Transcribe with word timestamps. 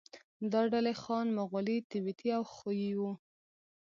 دا 0.51 0.61
ډلې 0.73 0.93
خان، 1.01 1.27
مغولي، 1.37 1.77
تبتي 1.89 2.29
او 2.37 2.43
خویي 2.53 2.91
وو. 2.99 3.11